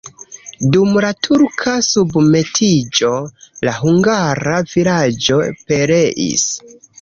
Dum 0.75 0.95
la 1.05 1.09
turka 1.27 1.73
submetiĝo 1.87 3.11
la 3.69 3.75
hungara 3.83 4.57
vilaĝo 4.73 5.39
pereis. 5.69 6.49